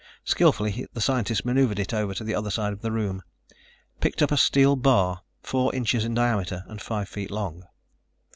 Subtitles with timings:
[0.23, 3.21] Skillfully the scientist maneuvered it over to the other side of the room,
[3.99, 7.67] picked up a steel bar four inches in diameter and five feet long.